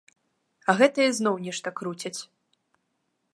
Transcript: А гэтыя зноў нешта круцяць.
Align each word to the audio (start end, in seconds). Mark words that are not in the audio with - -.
А 0.71 0.73
гэтыя 0.79 1.09
зноў 1.17 1.35
нешта 1.49 1.75
круцяць. 1.81 2.17